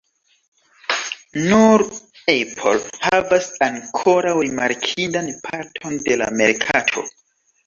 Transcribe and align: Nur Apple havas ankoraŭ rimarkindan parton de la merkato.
Nur 1.51 1.83
Apple 2.33 2.81
havas 3.03 3.51
ankoraŭ 3.67 4.33
rimarkindan 4.41 5.29
parton 5.45 6.01
de 6.09 6.19
la 6.25 6.33
merkato. 6.41 7.07